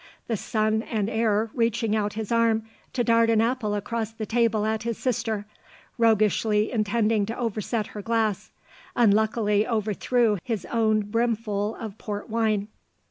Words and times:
the 0.25 0.35
son 0.35 0.81
and 0.81 1.11
heir 1.11 1.51
reaching 1.53 1.95
out 1.95 2.13
his 2.13 2.31
arm 2.31 2.63
to 2.91 3.03
dart 3.03 3.29
an 3.29 3.39
apple 3.39 3.75
across 3.75 4.11
the 4.11 4.25
table 4.25 4.65
at 4.65 4.81
his 4.81 4.97
sister, 4.97 5.45
roguishly 5.95 6.71
intending 6.71 7.23
to 7.23 7.37
overset 7.37 7.85
her 7.85 8.01
glass, 8.01 8.49
unluckily 8.95 9.67
overthrew 9.67 10.39
his 10.43 10.65
own 10.71 11.01
brimful 11.01 11.75
of 11.75 11.99
port 11.99 12.27
wine." 12.31 12.67